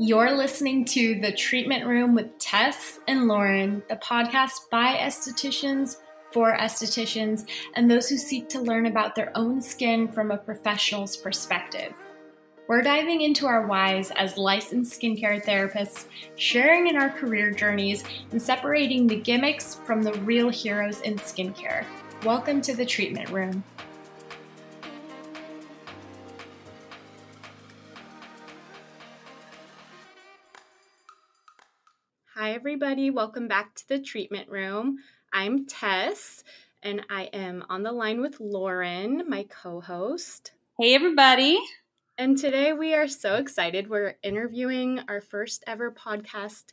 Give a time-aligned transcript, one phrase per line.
[0.00, 5.96] You're listening to The Treatment Room with Tess and Lauren, the podcast by estheticians
[6.32, 11.16] for estheticians and those who seek to learn about their own skin from a professional's
[11.16, 11.94] perspective.
[12.68, 18.40] We're diving into our whys as licensed skincare therapists, sharing in our career journeys, and
[18.40, 21.84] separating the gimmicks from the real heroes in skincare.
[22.22, 23.64] Welcome to The Treatment Room.
[32.40, 33.10] Hi, everybody.
[33.10, 34.98] Welcome back to the treatment room.
[35.32, 36.44] I'm Tess,
[36.84, 40.52] and I am on the line with Lauren, my co host.
[40.78, 41.58] Hey, everybody.
[42.16, 43.90] And today we are so excited.
[43.90, 46.66] We're interviewing our first ever podcast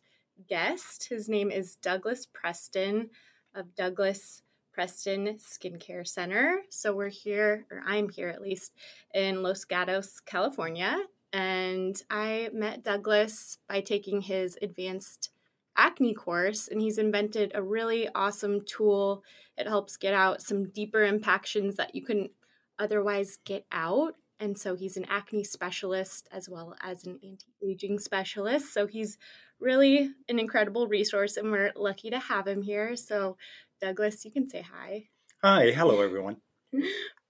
[0.47, 1.09] guest.
[1.09, 3.09] His name is Douglas Preston
[3.55, 6.59] of Douglas Preston Skincare Center.
[6.69, 8.73] So we're here, or I'm here at least,
[9.16, 10.95] in Los Gatos, California.
[11.33, 15.31] And I met Douglas by taking his advanced
[15.77, 19.23] acne course, and he's invented a really awesome tool.
[19.57, 22.31] It helps get out some deeper impactions that you couldn't
[22.79, 24.15] otherwise get out.
[24.39, 28.73] And so he's an acne specialist as well as an anti aging specialist.
[28.73, 29.17] So he's
[29.59, 32.95] really an incredible resource, and we're lucky to have him here.
[32.95, 33.37] So,
[33.81, 35.05] Douglas, you can say hi.
[35.41, 36.37] Hi, hello everyone.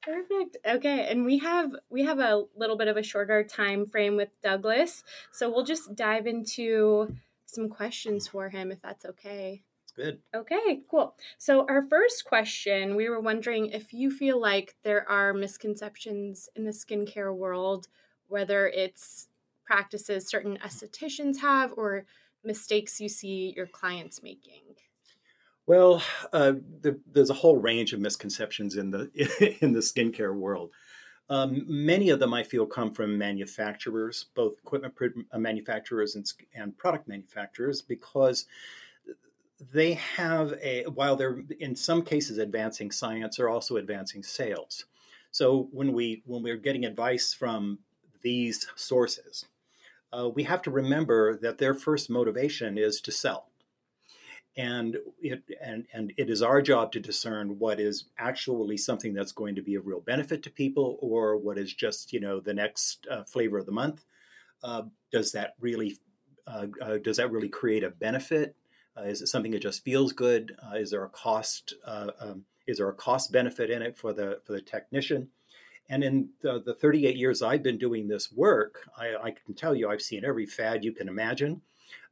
[0.01, 0.57] Perfect.
[0.67, 4.29] Okay, and we have we have a little bit of a shorter time frame with
[4.43, 7.15] Douglas, so we'll just dive into
[7.55, 9.63] some questions for him if that's okay.
[9.83, 10.19] It's good.
[10.35, 11.15] Okay, cool.
[11.37, 16.65] So, our first question we were wondering if you feel like there are misconceptions in
[16.65, 17.87] the skincare world,
[18.27, 19.27] whether it's
[19.65, 22.05] practices certain estheticians have or
[22.43, 24.75] mistakes you see your clients making.
[25.67, 29.09] Well, uh, the, there's a whole range of misconceptions in the
[29.61, 30.71] in the skincare world.
[31.29, 34.93] Um, many of them I feel come from manufacturers, both equipment
[35.31, 38.45] uh, manufacturers and, and product manufacturers, because
[39.73, 44.85] they have a, while they're in some cases advancing science, they're also advancing sales.
[45.31, 47.79] So when we when we're getting advice from
[48.21, 49.45] these sources,
[50.13, 53.49] uh, we have to remember that their first motivation is to sell
[54.57, 59.33] and it and and it is our job to discern what is actually something that's
[59.33, 62.53] going to be a real benefit to people or what is just you know the
[62.53, 64.05] next uh, flavor of the month.
[64.63, 65.97] Uh, does that really
[66.47, 68.55] uh, uh does that really create a benefit?
[68.97, 70.55] Uh, is it something that just feels good?
[70.63, 74.39] Uh, is there a cost um, is there a cost benefit in it for the
[74.45, 75.29] for the technician?
[75.87, 79.75] And in the, the 38 years I've been doing this work, I, I can tell
[79.75, 81.61] you I've seen every fad you can imagine.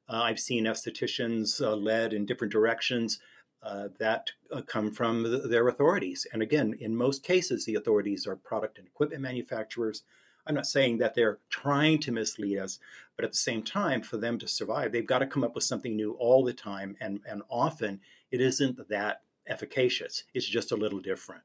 [0.09, 3.19] Uh, I've seen estheticians uh, led in different directions
[3.63, 6.27] uh, that uh, come from the, their authorities.
[6.33, 10.03] And again, in most cases, the authorities are product and equipment manufacturers.
[10.45, 12.79] I'm not saying that they're trying to mislead us,
[13.15, 15.63] but at the same time, for them to survive, they've got to come up with
[15.63, 16.97] something new all the time.
[16.99, 21.43] And, and often it isn't that efficacious, it's just a little different.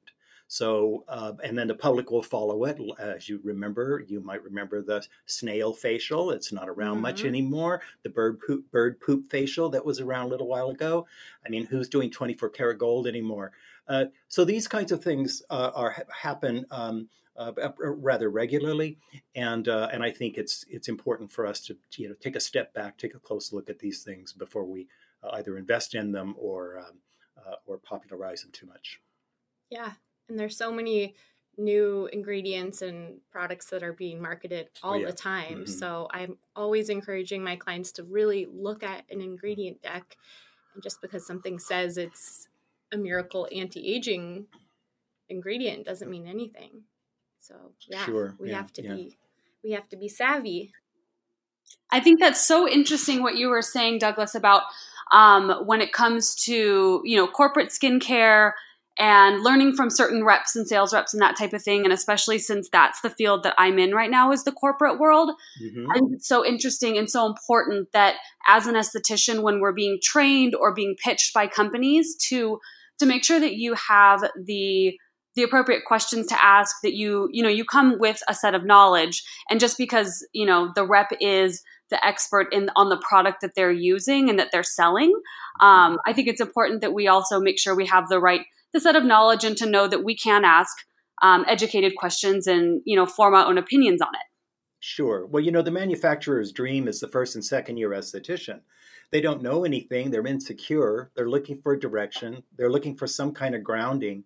[0.51, 2.81] So, uh, and then the public will follow it.
[2.99, 6.31] As you remember, you might remember the snail facial.
[6.31, 7.03] It's not around mm-hmm.
[7.03, 7.83] much anymore.
[8.03, 11.07] The bird poop, bird poop facial that was around a little while ago.
[11.45, 13.53] I mean, who's doing 24 karat gold anymore?
[13.87, 18.99] Uh, so these kinds of things uh, are happen um, uh, rather regularly,
[19.35, 22.41] and uh, and I think it's it's important for us to you know take a
[22.41, 24.89] step back, take a close look at these things before we
[25.23, 26.99] uh, either invest in them or um,
[27.65, 29.01] or popularize them too much.
[29.71, 29.93] Yeah,
[30.29, 31.15] and there's so many
[31.59, 35.07] new ingredients and products that are being marketed oh, all oh, yeah.
[35.07, 35.59] the time.
[35.59, 35.73] Mm-hmm.
[35.73, 40.17] So I'm always encouraging my clients to really look at an ingredient deck.
[40.75, 42.49] And just because something says it's
[42.93, 44.47] a miracle anti-aging
[45.29, 46.83] ingredient doesn't mean anything.
[47.41, 47.55] So
[47.89, 48.37] yeah, sure.
[48.39, 48.95] we yeah, have to yeah.
[48.95, 49.19] be
[49.65, 50.73] we have to be savvy.
[51.91, 54.63] I think that's so interesting what you were saying, Douglas, about
[55.13, 58.53] um, when it comes to you know corporate skincare
[58.99, 62.39] and learning from certain reps and sales reps and that type of thing and especially
[62.39, 65.31] since that's the field that i'm in right now is the corporate world
[65.63, 65.87] mm-hmm.
[65.95, 68.17] and it's so interesting and so important that
[68.47, 72.59] as an esthetician when we're being trained or being pitched by companies to
[72.99, 74.99] to make sure that you have the
[75.35, 78.65] the appropriate questions to ask that you you know you come with a set of
[78.65, 83.41] knowledge and just because you know the rep is the expert in on the product
[83.41, 85.13] that they're using and that they're selling
[85.61, 88.47] um, i think it's important that we also make sure we have the right
[88.79, 90.77] the set of knowledge and to know that we can ask
[91.23, 94.29] um, educated questions and you know form our own opinions on it
[94.81, 95.27] Sure.
[95.27, 98.61] Well, you know, the manufacturer's dream is the first and second year esthetician.
[99.11, 103.55] They don't know anything, they're insecure, they're looking for direction, they're looking for some kind
[103.55, 104.25] of grounding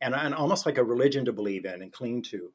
[0.00, 2.50] and, and almost like a religion to believe in and cling to.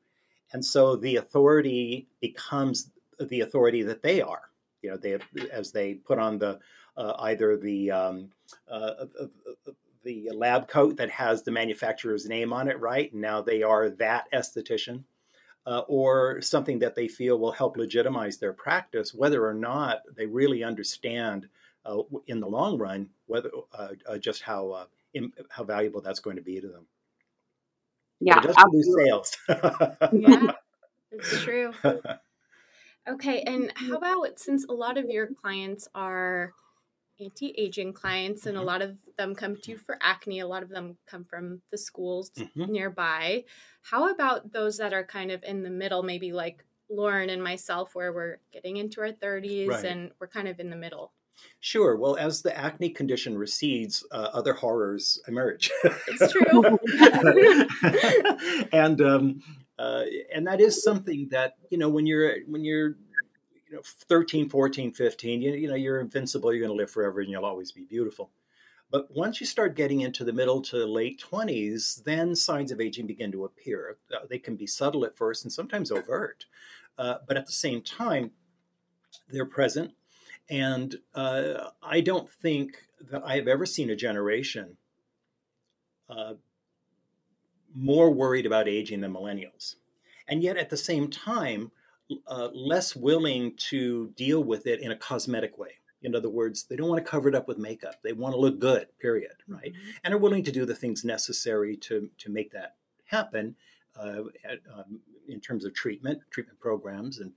[0.51, 4.50] And so the authority becomes the authority that they are.
[4.81, 5.17] You know, they
[5.51, 6.59] as they put on the
[6.97, 8.29] uh, either the um,
[8.69, 9.71] uh, uh, uh
[10.07, 13.12] the lab coat that has the manufacturer's name on it, right?
[13.12, 15.04] And now they are that esthetician
[15.65, 20.25] uh, or something that they feel will help legitimize their practice, whether or not they
[20.25, 21.50] really understand
[21.86, 26.19] uh, in the long run whether uh, uh just how uh, Im- how valuable that's
[26.19, 26.86] going to be to them.
[28.19, 29.38] Yeah, just produce sales.
[30.13, 30.51] yeah,
[31.12, 31.74] it's true.
[33.10, 36.53] Okay, and how about since a lot of your clients are
[37.19, 38.67] anti-aging clients and a mm-hmm.
[38.67, 41.77] lot of them come to you for acne a lot of them come from the
[41.77, 42.71] schools mm-hmm.
[42.71, 43.43] nearby
[43.81, 47.95] how about those that are kind of in the middle maybe like lauren and myself
[47.95, 49.85] where we're getting into our 30s right.
[49.85, 51.11] and we're kind of in the middle
[51.59, 51.95] Sure.
[51.95, 55.69] Well, as the acne condition recedes, uh, other horrors emerge.
[55.83, 56.79] it's true.
[58.71, 59.41] and um,
[59.79, 60.03] uh,
[60.33, 62.95] and that is something that you know when you're when you're
[63.69, 67.21] you know 13 14 15 you, you know you're invincible you're going to live forever
[67.21, 68.31] and you'll always be beautiful.
[68.89, 73.07] But once you start getting into the middle to late 20s then signs of aging
[73.07, 73.97] begin to appear.
[74.13, 76.45] Uh, they can be subtle at first and sometimes overt
[76.97, 78.31] uh, but at the same time
[79.29, 79.91] they're present.
[80.49, 82.77] And uh, i don't think
[83.11, 84.77] that i have ever seen a generation
[86.09, 86.33] uh,
[87.75, 89.75] more worried about aging than millennials.
[90.27, 91.71] And yet at the same time
[92.27, 95.71] uh, less willing to deal with it in a cosmetic way.
[96.04, 97.95] In other words, they don't want to cover it up with makeup.
[98.04, 99.74] They want to look good, period, right?
[99.74, 99.89] Mm-hmm.
[100.04, 102.75] And are willing to do the things necessary to, to make that
[103.06, 103.56] happen
[104.00, 107.19] uh, at, um, in terms of treatment, treatment programs.
[107.19, 107.31] And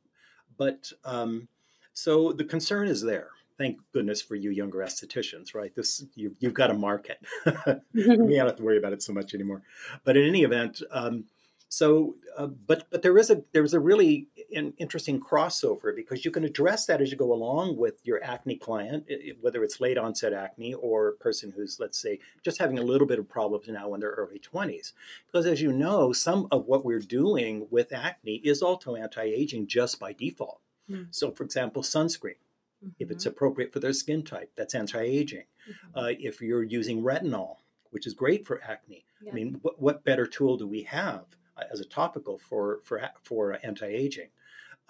[0.58, 1.49] But um,
[1.94, 3.31] so the concern is there.
[3.56, 5.75] Thank goodness for you younger estheticians, right?
[5.75, 7.19] This you, have got a market.
[7.93, 9.62] we don't have to worry about it so much anymore.
[10.05, 11.25] But in any event, um,
[11.69, 16.31] so, uh, but but there is a there's a really an interesting crossover because you
[16.31, 19.06] can address that as you go along with your acne client,
[19.41, 23.06] whether it's late onset acne or a person who's let's say just having a little
[23.06, 24.93] bit of problems now in their early 20s.
[25.26, 29.99] Because as you know, some of what we're doing with acne is also anti-aging just
[29.99, 30.61] by default.
[30.91, 31.08] Mm.
[31.11, 32.37] So, for example, sunscreen.
[32.82, 32.88] Mm-hmm.
[32.99, 33.32] If it's mm-hmm.
[33.32, 35.44] appropriate for their skin type, that's anti-aging.
[35.69, 35.99] Mm-hmm.
[35.99, 37.56] Uh, if you're using retinol,
[37.91, 39.31] which is great for acne, yeah.
[39.31, 41.25] I mean, what, what better tool do we have?
[41.73, 44.29] as a topical for for for anti-aging.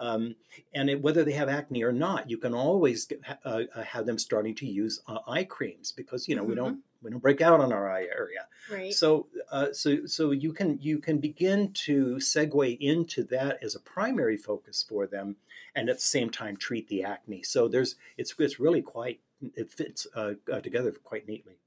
[0.01, 0.35] Um,
[0.73, 4.07] and it, whether they have acne or not, you can always get, uh, uh, have
[4.07, 6.49] them starting to use uh, eye creams because you know mm-hmm.
[6.49, 8.47] we don't we don't break out on our eye area.
[8.69, 8.91] Right.
[8.91, 13.79] So uh, so so you can you can begin to segue into that as a
[13.79, 15.35] primary focus for them,
[15.75, 17.43] and at the same time treat the acne.
[17.43, 19.19] So there's it's it's really quite
[19.55, 21.57] it fits uh, uh, together quite neatly.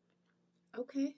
[0.76, 1.14] Okay.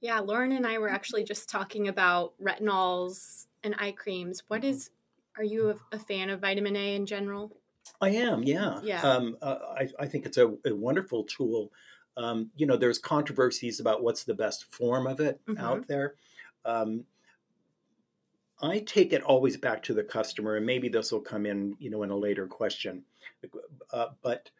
[0.00, 4.44] Yeah, Lauren and I were actually just talking about retinols and eye creams.
[4.48, 4.70] What mm-hmm.
[4.70, 4.90] is,
[5.36, 7.56] are you a, a fan of vitamin A in general?
[8.00, 8.80] I am, yeah.
[8.82, 9.02] Yeah.
[9.02, 11.72] Um, uh, I, I, think it's a, a wonderful tool.
[12.16, 15.62] Um, you know, there's controversies about what's the best form of it mm-hmm.
[15.62, 16.14] out there.
[16.64, 17.04] Um,
[18.62, 21.90] I take it always back to the customer, and maybe this will come in, you
[21.90, 23.04] know, in a later question.
[23.92, 24.50] Uh, but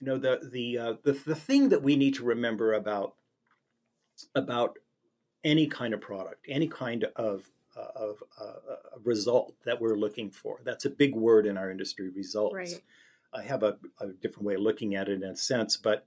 [0.00, 3.14] you know, the the, uh, the the thing that we need to remember about
[4.34, 4.78] about
[5.44, 7.48] any kind of product, any kind of
[7.94, 10.60] of uh, a result that we're looking for.
[10.64, 12.54] That's a big word in our industry, results.
[12.54, 12.82] Right.
[13.32, 16.06] I have a, a, different way of looking at it in a sense, but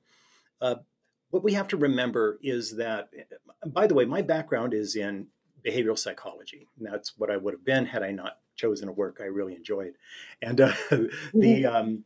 [0.59, 0.75] uh,
[1.29, 3.09] what we have to remember is that,
[3.65, 5.27] by the way, my background is in
[5.65, 6.67] behavioral psychology.
[6.77, 9.55] And that's what I would have been had I not chosen a work I really
[9.55, 9.93] enjoyed.
[10.41, 11.39] And uh, mm-hmm.
[11.39, 12.05] the um,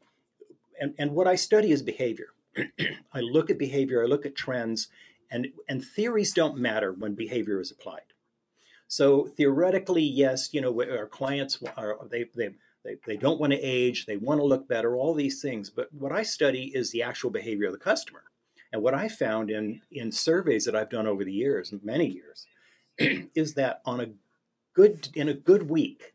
[0.79, 2.27] and, and what I study is behavior.
[3.13, 4.89] I look at behavior, I look at trends,
[5.31, 8.13] and, and theories don't matter when behavior is applied.
[8.87, 12.49] So theoretically, yes, you know, our clients are they they
[12.83, 15.71] they, they don't want to age, they want to look better, all these things.
[15.71, 18.23] But what I study is the actual behavior of the customer.
[18.71, 22.45] And what I found in in surveys that I've done over the years, many years,
[23.35, 24.09] is that on a
[24.73, 26.13] good in a good week,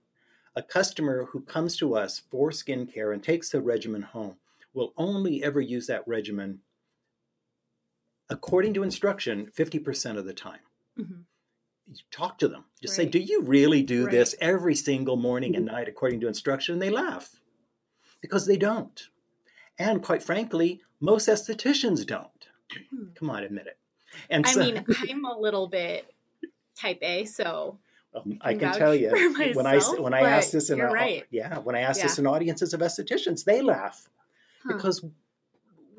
[0.55, 4.37] a customer who comes to us for skincare and takes the regimen home
[4.73, 6.61] will only ever use that regimen
[8.29, 10.61] according to instruction, 50% of the time.
[10.99, 11.23] Mm-hmm.
[12.11, 12.65] Talk to them.
[12.83, 14.13] Just say, "Do you really do Right.
[14.13, 17.41] this every single morning and night according to instruction?" And they laugh
[18.21, 19.09] because they don't.
[19.79, 22.49] And quite frankly, most estheticians don't.
[22.91, 23.13] Hmm.
[23.15, 23.79] Come on, admit it.
[24.29, 26.13] And I so, mean, I'm a little bit
[26.77, 27.79] type A, so
[28.15, 31.25] um, I can tell you for when I when I ask this in a, right.
[31.31, 34.09] yeah when I ask this in audiences of estheticians, they laugh
[34.65, 34.75] huh.
[34.75, 35.05] because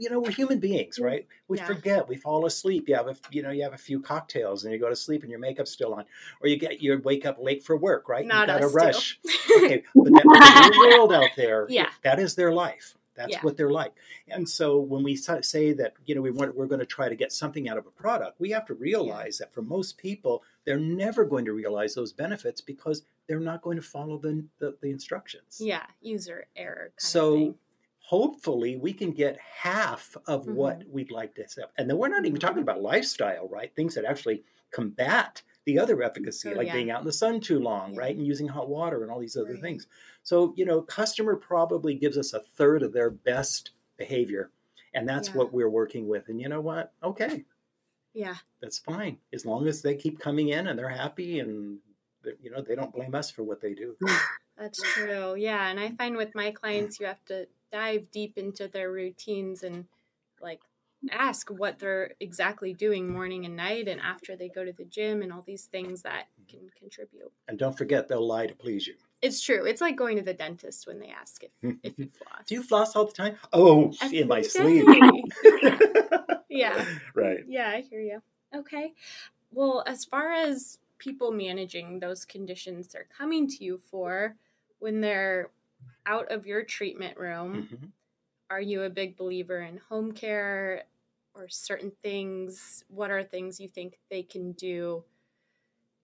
[0.02, 1.28] you know we're human beings, right?
[1.48, 1.68] We Yeah.
[1.68, 2.08] forget.
[2.10, 2.90] We fall asleep.
[2.90, 5.22] You have a you know you have a few cocktails and you go to sleep
[5.22, 6.06] and your makeup's still on,
[6.42, 8.26] or you get you wake up late for work, right?
[8.26, 8.78] Not you got us two.
[8.78, 9.20] rush.
[9.58, 11.90] okay, but that, the world out there, Yeah.
[12.04, 12.96] that is their life.
[13.14, 13.42] That's Yeah.
[13.42, 13.92] what they're like.
[14.30, 17.16] And so when we say that, you know, we want, we're going to try to
[17.16, 20.80] get something out of a product, we have to realize that for most people, they're
[20.80, 24.90] never going to realize those benefits because they're not going to follow the, the, the
[24.90, 25.60] instructions.
[25.60, 26.94] yeah, user error.
[26.96, 27.56] Kind So.
[28.12, 30.56] Hopefully we can get half of Mm-hmm.
[30.56, 31.72] what we'd like to accept.
[31.78, 33.74] And then we're not even talking about lifestyle, right?
[33.74, 36.74] Things that actually combat the other efficacy, Oh, like yeah.
[36.74, 38.00] being out in the sun too long, Yeah.
[38.02, 38.16] right?
[38.18, 39.62] And using hot water and all these other Right.
[39.62, 39.88] things.
[40.24, 44.52] So, you know, customer probably gives us a third of their best behavior.
[44.94, 45.36] And that's Yeah.
[45.36, 46.28] what we're working with.
[46.28, 46.94] And you know what?
[47.02, 47.46] Okay,
[48.14, 49.20] yeah, that's fine.
[49.32, 51.80] As long as they keep coming in and they're happy and,
[52.42, 53.96] you know, they don't blame us for what they do.
[54.58, 55.36] that's true.
[55.36, 59.64] Yeah, and I find with my clients, you have to dive deep into their routines
[59.64, 59.86] and
[60.42, 60.62] like
[61.12, 65.22] ask what they're exactly doing morning and night and after they go to the gym
[65.22, 66.58] and all these things that mm-hmm.
[66.58, 67.32] can contribute.
[67.48, 68.96] And don't forget, they'll lie to please you.
[69.22, 69.66] It's true.
[69.66, 71.52] It's like going to the dentist when they ask if,
[71.84, 72.46] if you floss.
[72.48, 73.36] Do you floss all the time?
[73.54, 74.48] Oh, Every in my day.
[74.48, 74.86] sleep.
[76.50, 76.86] yeah.
[77.16, 77.40] right.
[77.48, 78.22] Yeah, I hear you.
[78.54, 78.94] Okay.
[79.52, 84.36] Well, as far as people managing those conditions they're coming to you for
[84.78, 85.50] when they're
[86.06, 87.92] out of your treatment room, Mhm.
[88.50, 90.86] are you a big believer in home care
[91.34, 92.84] or certain things?
[92.90, 95.06] What are things you think they can do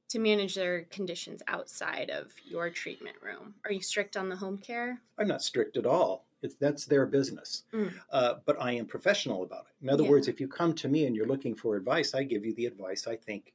[0.09, 3.55] to manage their conditions outside of your treatment room?
[3.65, 5.01] Are you strict on the home care?
[5.17, 6.25] I'm not strict at all.
[6.41, 7.63] It's, that's their business.
[7.73, 7.99] Mm.
[8.11, 9.83] Uh, but I am professional about it.
[9.83, 10.09] In other Yeah.
[10.11, 12.67] words, if you come to me and you're looking for advice, I give you the
[12.67, 13.53] advice I think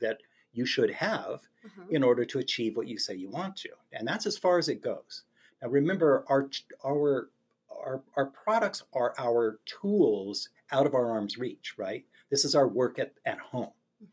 [0.00, 1.86] that you should have Uh-huh.
[1.90, 3.70] in order to achieve what you say you want to.
[3.92, 5.24] And that's as far as it goes.
[5.66, 6.48] Now remember our
[6.84, 7.28] our
[7.70, 12.04] our, our products are our tools out of our arm's reach, right?
[12.30, 13.70] This is our work at, at home.
[14.02, 14.08] Mhm.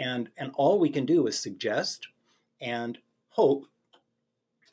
[0.00, 2.08] And and all we can do is suggest
[2.60, 3.66] and hope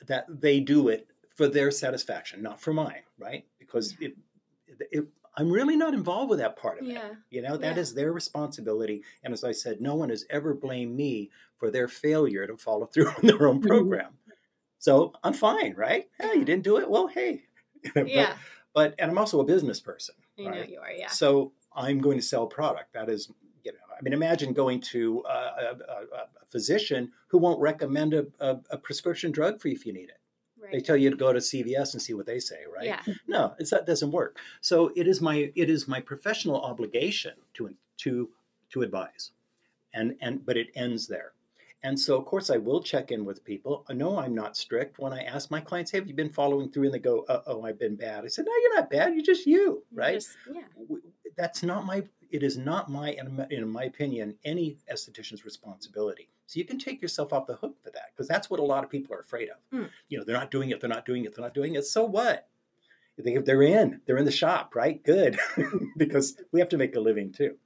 [0.08, 1.06] that they do it
[1.36, 3.46] for their satisfaction, not for mine, right?
[3.60, 4.16] Because it,
[4.90, 5.04] it,
[5.36, 6.92] I'm really not involved with that part of it.
[6.92, 7.10] Yeah.
[7.30, 7.80] You know, that Yeah.
[7.82, 9.02] is their responsibility.
[9.22, 12.86] And as I said, no one has ever blamed me for their failure to follow
[12.86, 14.12] through on their own program.
[14.86, 16.08] So I'm fine, right?
[16.20, 16.88] Hey, you didn't do it?
[16.88, 17.42] Well, hey.
[17.94, 18.36] But- Yeah.
[18.72, 20.14] But, and I'm also a business person.
[20.38, 20.92] I know you are.
[20.92, 21.08] Yeah.
[21.08, 22.92] So I'm going to sell product.
[22.92, 23.32] That is,
[23.64, 25.70] you know, I mean, imagine going to a, a,
[26.22, 30.10] a, physician who won't recommend a, a, a prescription drug for you if you need
[30.10, 30.20] it.
[30.70, 32.86] They tell you to go to CVS and see what they say, right?
[32.86, 33.02] Yeah.
[33.26, 34.38] No, it's, that doesn't work.
[34.60, 38.28] So it is my it is my professional obligation to to
[38.70, 39.30] to advise,
[39.94, 41.32] and and but it ends there.
[41.82, 43.84] And so of course I will check in with people.
[43.90, 46.84] No, I'm not strict when I ask my clients, "Hey, have you been following through?"
[46.86, 49.14] And they go, "Uh oh, I've been bad." I said, "No, you're not bad.
[49.14, 50.62] You're just you, right?" just- yeah.
[51.36, 56.28] that's not my it is not my in my- in my opinion any esthetician's responsibility
[56.46, 58.82] so you can take yourself off the hook for that because that's what a lot
[58.82, 59.88] of people are afraid of Mm.
[60.08, 62.04] you know they're not doing it they're not doing it they're not doing it so
[62.04, 62.48] what
[63.18, 65.38] they, they're in they're in the shop right good
[65.98, 67.56] because we have to make a living too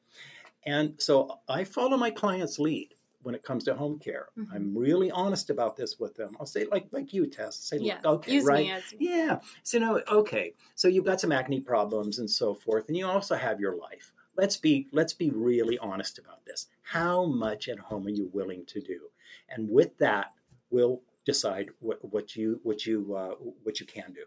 [0.67, 4.54] and so i follow my client's lead when it comes to home care Mhm.
[4.54, 7.94] i'm really honest about this with them i'll say like like you tess say Yeah.
[7.96, 9.40] look okay Use right yeah.
[9.62, 10.54] So no, okay.
[10.74, 14.12] So you've got some acne problems and so forth, and you also have your life.
[14.36, 16.68] Let's be let's be really honest about this.
[16.82, 19.10] How much at home are you willing to do?
[19.48, 20.32] And with that,
[20.70, 23.34] we'll decide what, what you what you uh,
[23.64, 24.24] what you can do.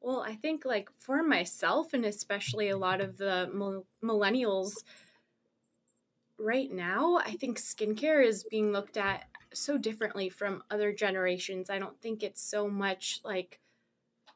[0.00, 3.50] Well, I think like for myself and especially a lot of the
[4.02, 4.72] millennials
[6.42, 11.70] right now, I think skincare is being looked at so differently from other generations.
[11.70, 13.60] I don't think it's so much like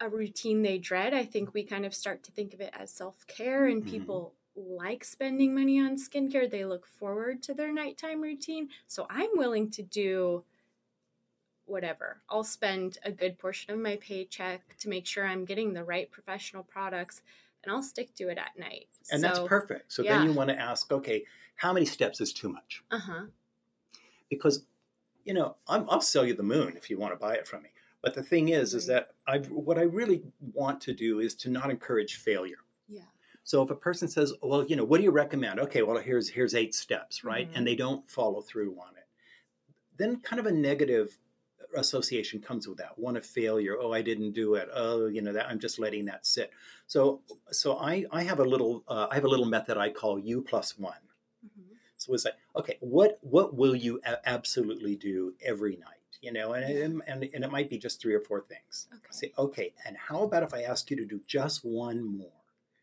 [0.01, 1.15] a routine they dread.
[1.15, 3.87] I think we kind of start to think of it as self-care and Mhm.
[3.87, 6.51] people like spending money on skincare.
[6.51, 8.71] They look forward to their nighttime routine.
[8.87, 10.45] So I'm willing to do
[11.67, 12.23] whatever.
[12.29, 16.11] I'll spend a good portion of my paycheck to make sure I'm getting the right
[16.11, 17.23] professional products
[17.67, 18.87] and I'll stick to it at night.
[19.11, 19.93] And that's perfect.
[19.93, 20.19] So yeah.
[20.19, 21.25] then you want to ask, okay,
[21.57, 22.83] how many steps is too much?
[22.91, 23.25] Uh-huh.
[24.31, 24.65] because
[25.25, 27.63] you know I'm, i'll sell you the moon if you want to buy it from
[27.63, 27.71] me
[28.03, 31.51] but the thing is is that i what i really want to do is to
[31.51, 32.59] not encourage failure
[32.89, 33.01] Yeah.
[33.45, 36.29] so if a person says well you know what do you recommend okay well here's
[36.29, 37.57] here's eight steps right Mhm.
[37.57, 39.07] and they don't follow through on it
[39.97, 41.19] then kind of a negative
[41.77, 42.99] association comes with that.
[42.99, 43.77] One of failure.
[43.81, 44.69] Oh i didn't do it.
[44.73, 46.51] Oh you know that i'm just letting that sit.
[46.87, 50.19] So so i i have a little uh, i have a little method i call
[50.19, 50.95] u plus one.
[51.45, 51.75] Mm-hmm.
[51.97, 55.93] so it's like okay what what will you a- absolutely do every night?
[56.23, 58.89] You know and, and and and it might be just three or four things.
[58.93, 59.11] Okay.
[59.11, 62.29] say okay and how about if i ask you to do just one more?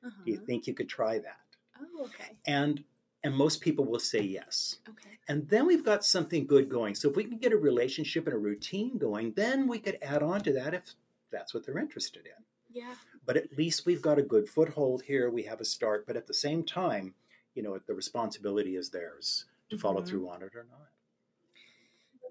[0.05, 0.23] Uh-huh.
[0.25, 0.45] do you uh-huh.
[0.45, 1.37] think you could try that?
[1.81, 2.37] Oh okay.
[2.45, 2.83] And
[3.23, 4.77] and most people will say yes.
[4.89, 5.17] Okay.
[5.29, 6.95] And then we've got something good going.
[6.95, 10.21] So if we can get a relationship and a routine going, then we could add
[10.21, 10.93] on to that if
[11.31, 12.43] that's what they're interested in.
[12.69, 12.95] Yeah.
[13.25, 15.29] But at least we've got a good foothold here.
[15.29, 16.05] We have a start.
[16.05, 17.13] But at the same time,
[17.55, 19.81] you know, the responsibility is theirs to mm-hmm.
[19.81, 20.89] follow through on it or not.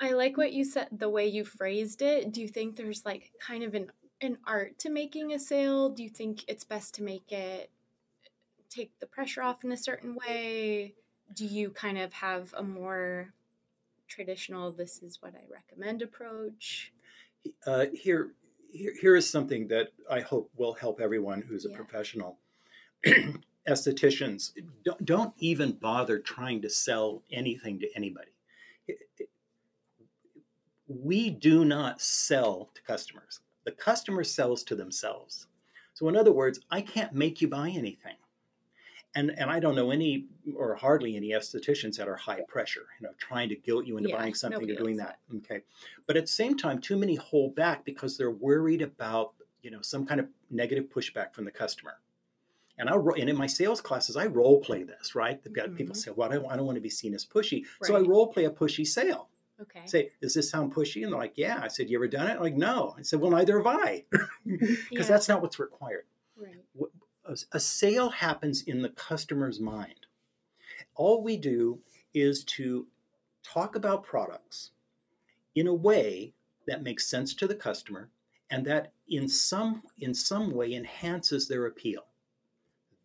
[0.00, 2.32] I like what you said, the way you phrased it.
[2.32, 5.88] Do you think there's like kind of an an art to making a sale?
[5.88, 7.70] Do you think it's best to make it
[8.72, 10.94] take the pressure off in a certain way?
[11.34, 13.32] Do you kind of have a more
[14.08, 16.92] traditional, this is what I recommend approach?
[17.66, 18.32] Uh, here,
[18.70, 21.76] here, here is something that I hope will help everyone who's a yeah.
[21.76, 22.38] professional.
[23.68, 24.52] Estheticians,
[24.84, 28.30] don't, don't even bother trying to sell anything to anybody.
[30.88, 33.40] We do not sell to customers.
[33.64, 35.46] The customer sells to themselves.
[35.94, 38.16] So, in other words, I can't make you buy anything
[39.14, 40.26] and and I don't know any
[40.56, 44.10] or hardly any estheticians that are high pressure, you know, trying to guilt you into
[44.10, 45.18] yeah, buying something or doing that.
[45.30, 45.36] that.
[45.38, 45.62] Okay,
[46.06, 49.82] but at the same time, too many hold back because they're worried about you know
[49.82, 51.94] some kind of negative pushback from the customer.
[52.78, 55.14] And I and in my sales classes, I role play this.
[55.14, 55.76] Right, they've got mm-hmm.
[55.76, 57.86] people say, "Well, I don't, I don't want to be seen as pushy," right.
[57.86, 59.28] so I role play a pushy sale.
[59.60, 59.82] Okay.
[59.86, 61.04] Say, does this sound pushy?
[61.04, 61.60] And they're like, yeah.
[61.62, 62.32] I said, you ever done it?
[62.32, 62.96] I'm like, no.
[62.98, 64.04] I said, well, neither have I,
[64.44, 65.02] because yeah.
[65.02, 66.04] that's not what's required.
[67.52, 70.06] A sale happens in the customer's mind.
[70.94, 71.80] All we do
[72.14, 72.86] is to
[73.42, 74.70] talk about products
[75.54, 76.32] in a way
[76.66, 78.10] that makes sense to the customer
[78.50, 82.04] and that in some in some way enhances their appeal.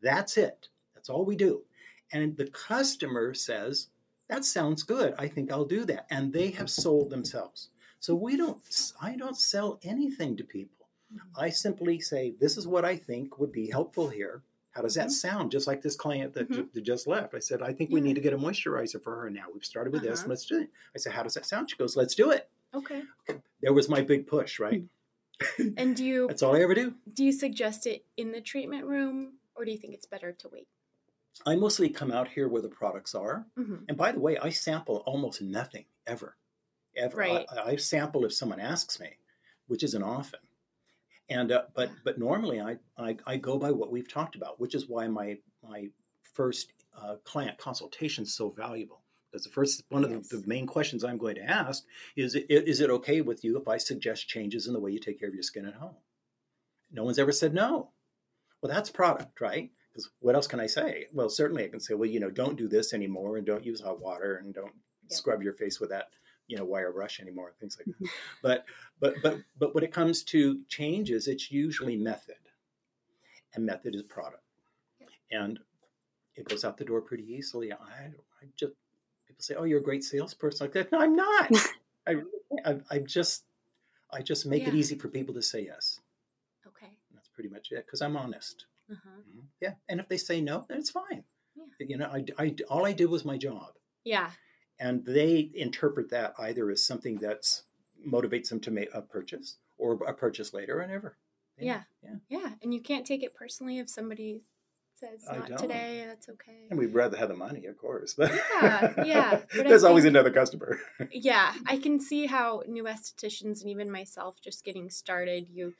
[0.02, 0.68] That's it.
[0.94, 1.64] That's all we do.
[2.12, 3.88] And the customer says,
[4.30, 5.14] "That sounds good.
[5.18, 7.70] I think I'll do that." And they have sold themselves.
[8.00, 8.62] So we don't
[9.02, 10.77] I don't sell anything to people.
[11.14, 11.42] Mm-hmm.
[11.42, 14.44] I simply say, this is what I think would be helpful here.
[14.72, 15.12] How does that mm-hmm.
[15.12, 15.52] sound?
[15.52, 16.64] Just like this client that, mm-hmm.
[16.76, 17.34] j- just left.
[17.34, 17.96] I said, I think yeah.
[17.96, 19.46] we need to get a moisturizer for her now.
[19.52, 20.12] We've started with uh-huh.
[20.12, 20.28] this.
[20.28, 20.70] Let's do it.
[20.96, 21.70] I said, how does that sound?
[21.70, 22.50] She goes, let's do it.
[22.74, 23.04] Okay.
[23.60, 24.84] There was my big push, right?
[25.78, 26.28] And do you?
[26.28, 26.94] That's all I ever do.
[27.12, 30.50] Do you suggest it in the treatment room, or do you think it's better to
[30.50, 30.68] wait?
[31.46, 33.48] I mostly come out here where the products are.
[33.58, 33.76] Mm-hmm.
[33.90, 36.36] And by the way, I sample almost nothing ever,
[36.96, 37.18] ever.
[37.18, 37.46] Right.
[37.52, 39.10] I, I sample if someone asks me,
[39.68, 40.40] which isn't often.
[41.30, 44.76] And uh, but but normally I, I, I go by what we've talked about, which
[44.76, 45.88] is why my my
[46.34, 49.02] first uh, client consultation is so valuable.
[49.32, 50.12] Because the first one yes.
[50.12, 51.84] of the, the, main questions I'm going to ask
[52.16, 55.20] is is it okay with you if I suggest changes in the way you take
[55.20, 55.96] care of your skin at home?
[56.92, 57.90] No one's ever said no.
[58.62, 59.70] Well, that's product, right?
[59.92, 61.08] Because what else can I say?
[61.12, 63.82] Well, certainly I can say, well, you know, don't do this anymore, and don't use
[63.82, 64.74] hot water, and don't
[65.10, 66.08] scrub your face with that
[66.48, 68.10] you know wire brush anymore things like that.
[68.42, 68.66] But
[69.00, 72.36] but but but when it comes to changes it's usually method
[73.54, 74.44] and method is product.
[75.32, 75.60] And
[76.36, 77.74] it goes out the door pretty easily.
[77.74, 77.76] I
[78.42, 78.74] i just
[79.28, 80.92] people say oh you're a great salesperson like that.
[80.92, 81.52] No i'm not.
[82.08, 82.16] I
[82.66, 83.44] I, I just
[84.12, 84.70] i just make yeah.
[84.70, 86.00] it easy for people to say yes.
[86.66, 86.92] Okay.
[87.14, 88.66] That's pretty much it because i'm honest.
[88.90, 89.10] Uh-huh.
[89.20, 89.40] mm-hmm.
[89.60, 89.74] yeah.
[89.90, 91.24] And if they say no then it's fine.
[91.56, 91.88] Yeah.
[91.90, 93.74] you know I, I all i did was my job.
[94.06, 94.30] Yeah
[94.80, 97.44] and they interpret that either as something that
[98.08, 101.18] motivates them to make a purchase or a purchase later or never.
[101.60, 101.82] Yeah.
[102.04, 102.16] yeah.
[102.30, 102.50] Yeah.
[102.62, 104.44] And you can't take it personally if somebody
[104.96, 106.68] says not today, that's okay.
[106.70, 108.16] And we'd rather have the money, of course.
[108.16, 109.42] But yeah, yeah.
[109.54, 110.80] There's always another customer.
[111.12, 111.54] yeah.
[111.66, 115.74] I can see how new estheticians and even myself just getting started, you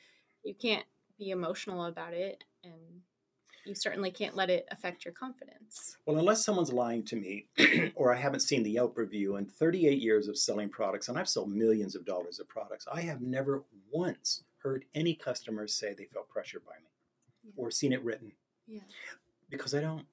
[0.44, 0.84] you can't
[1.18, 3.02] be emotional about it and
[3.68, 5.96] you certainly can't let it affect your confidence.
[6.06, 7.46] Well, unless someone's lying to me
[7.94, 11.28] or I haven't seen the Yelp review in 38 years of selling products, and I've
[11.28, 16.04] sold millions of dollars of products, I have never once heard any customers say they
[16.04, 16.90] felt pressured by me
[17.44, 17.52] yeah.
[17.56, 18.32] or seen it written.
[18.66, 18.80] Yeah.
[19.50, 20.06] Because I don't.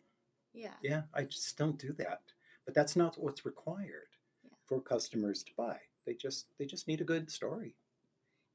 [0.53, 0.73] Yeah.
[0.81, 2.21] Yeah, I just don't do that.
[2.65, 4.07] But that's not what's required
[4.43, 4.51] yeah.
[4.65, 5.77] for customers to buy.
[6.05, 7.75] They just they just need a good story.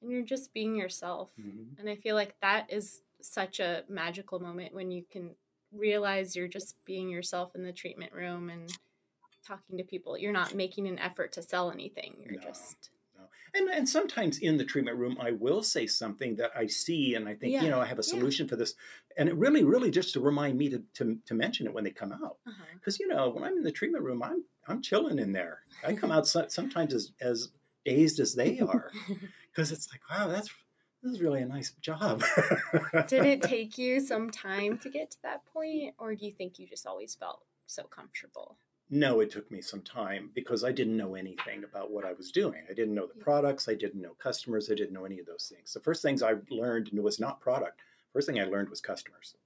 [0.03, 1.31] And you're just being yourself.
[1.39, 1.79] Mm-hmm.
[1.79, 5.31] And I feel like that is such a magical moment when you can
[5.73, 8.71] realize you're just being yourself in the treatment room and
[9.47, 10.19] talking to people.
[10.19, 12.17] You're not making an effort to sell anything.
[12.23, 13.25] You're no, just no.
[13.55, 17.29] And, and sometimes in the treatment room, I will say something that I see and
[17.29, 18.11] I think, Yeah, you know, I have a yeah.
[18.11, 18.75] solution for this.
[19.17, 21.91] And it really, really just to remind me to, to, to mention it when they
[21.91, 22.37] come out.
[22.47, 22.65] Uh-huh.
[22.75, 25.61] Because, you know, when I'm in the treatment room, I'm, I'm chilling in there.
[25.87, 27.49] I come out sometimes as, as
[27.85, 28.91] dazed as they are
[29.51, 30.51] because it's like, wow, that's,
[31.03, 32.23] this is really a nice job.
[33.09, 36.59] Did it take you some time to get to that point, or do you think
[36.59, 38.59] you just always felt so comfortable?
[38.93, 42.33] No, it took me some time because I didn't know anything about what I was
[42.33, 42.65] doing.
[42.69, 45.51] I didn't know the products, I didn't know customers, I didn't know any of those
[45.55, 45.73] things.
[45.73, 47.81] The first things I learned was not product.
[48.13, 49.37] First thing I learned was customers.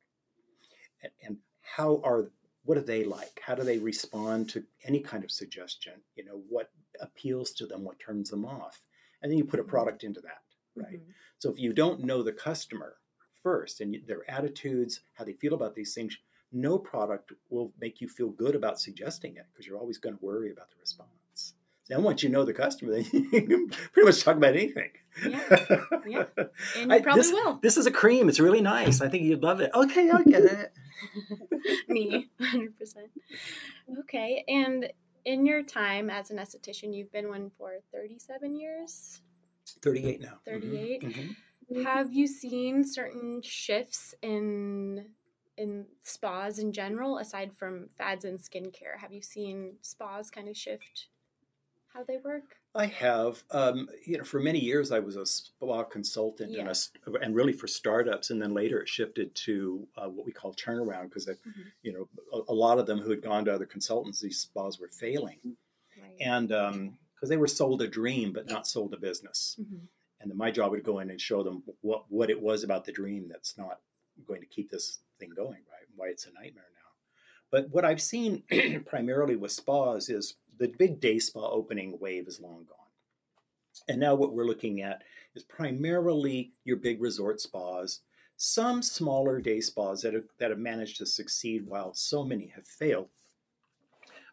[1.03, 2.31] And, and how are
[2.65, 3.43] what are they like?
[3.45, 6.01] How do they respond to any kind of suggestion?
[6.17, 6.71] You know, what
[7.03, 8.81] appeals to them, what turns them off?
[9.21, 9.69] And then you put a Mhm.
[9.69, 10.44] product into that,
[10.77, 11.01] right?
[11.01, 11.13] Mhm.
[11.39, 12.97] So if you don't know the customer
[13.43, 16.17] first and their attitudes, how they feel about these things,
[16.53, 20.25] no product will make you feel good about suggesting it because you're always going to
[20.25, 21.55] worry about the response.
[21.89, 24.91] Then once you know the customer, then you can pretty much talk about anything.
[25.29, 25.41] Yeah,
[26.07, 26.25] yeah.
[26.77, 27.59] And you I- probably this, will.
[27.63, 28.29] This is a cream.
[28.31, 29.01] It's really nice.
[29.03, 29.71] I think you'd love it.
[29.75, 30.73] Okay, I'll get it.
[31.89, 32.71] Me, 100%.
[34.01, 34.91] Okay, and
[35.27, 39.21] in your time as an esthetician, you've been one for 37 years.
[39.83, 40.41] 38 now.
[40.51, 41.03] Mhm, 38?
[41.03, 41.37] mhm.
[41.85, 45.15] Have you seen certain shifts in
[45.57, 48.99] in spas in general, aside from fads and skincare?
[48.99, 51.09] Have you seen spas kind of shift
[51.89, 52.59] how they work?
[52.77, 53.45] I have.
[53.53, 56.69] Um, you know, for many years I was a spa consultant and, Yeah.
[56.69, 56.91] a, s-
[57.23, 61.05] and really for startups, and then later it shifted to uh, what we call turnaround
[61.05, 61.73] because, Mhm.
[61.83, 64.81] you know, a, a lot of them who had gone to other consultants, these spas
[64.81, 65.57] were failing,
[65.97, 66.21] Right.
[66.21, 66.53] and
[67.25, 69.57] because they were sold a dream but not sold a business.
[69.59, 69.89] Mhm.
[70.21, 72.85] And then my job would go in and show them what what it was about
[72.85, 73.81] the dream that's not
[74.27, 75.89] going to keep this thing going, right?
[75.97, 76.91] Why it's a nightmare now.
[77.51, 78.43] But what I've seen
[78.87, 82.93] primarily with spas is the big day spa opening wave is long gone.
[83.89, 85.03] And now what we're looking at
[85.35, 88.03] is primarily your big resort spas,
[88.37, 92.67] some smaller day spas that have, that have managed to succeed while so many have
[92.69, 93.09] failed.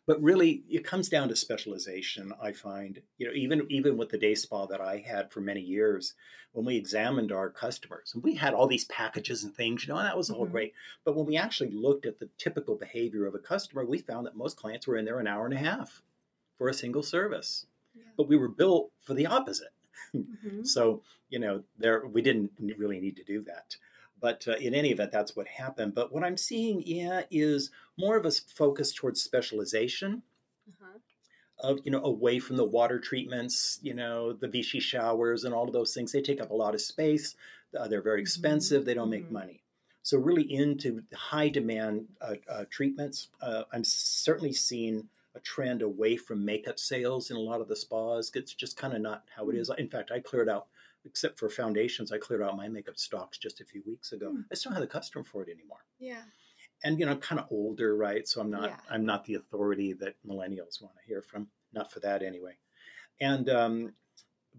[0.08, 2.34] But really, it comes down to specialization.
[2.42, 5.62] I find, you know, even even with the day spa that I had for many
[5.62, 6.16] years,
[6.54, 10.00] when we examined our customers, and we had all these packages and things, you know,
[10.00, 10.52] and that was all Mhm.
[10.52, 10.74] great.
[11.04, 14.36] But when we actually looked at the typical behavior of a customer, we found that
[14.36, 16.02] most clients were in there an hour and a half
[16.58, 17.68] for a single service.
[17.94, 18.04] Yeah.
[18.18, 19.74] But we were built for the opposite.
[20.16, 20.66] Mhm.
[20.68, 23.78] So, you know, there we didn't really need to do that.
[24.21, 25.95] But uh, in any event, that's what happened.
[25.95, 30.23] But what I'm seeing, yeah, is more of a focus towards specialization
[30.67, 30.99] Uh-huh.
[31.60, 35.67] of, you know, away from the water treatments, you know, the Vichy showers and all
[35.67, 36.12] of those things.
[36.12, 37.36] They take up a lot of space.
[37.77, 38.21] Uh, they're very Mhm.
[38.21, 38.86] expensive.
[38.86, 39.31] They don't make Mhm.
[39.31, 39.63] money.
[40.03, 43.29] So really into high demand uh, uh, treatments.
[43.39, 47.75] Uh, I'm certainly seeing a trend away from makeup sales in a lot of the
[47.75, 48.31] spas.
[48.34, 49.69] It's just kind of not how it is.
[49.77, 50.67] In fact, I cleared out,
[51.06, 54.32] except for foundations, I cleared out my makeup stocks just a few weeks ago.
[54.32, 54.42] Hmm.
[54.52, 55.86] I just don't have the customer for it anymore.
[56.00, 56.22] Yeah.
[56.84, 58.28] And you know, I'm kind of older, right?
[58.28, 58.78] So I'm not Yeah.
[58.90, 61.48] I'm not the authority that millennials want to hear from.
[61.74, 62.58] Not for that anyway.
[63.20, 63.94] And um,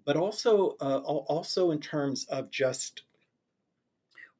[0.05, 3.03] but also uh, also in terms of just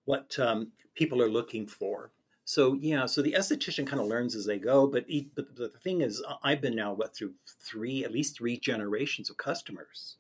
[0.05, 2.13] what um, people are looking for.
[2.45, 4.87] So yeah, so the esthetician kind of learns as they go.
[4.87, 8.59] But, e- but the thing is, I've been now what through three, at least three
[8.59, 10.17] generations of customers.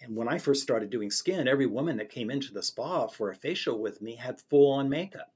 [0.00, 3.30] And when I first started doing skin, every woman that came into the spa for
[3.30, 5.32] a facial with me had full on makeup.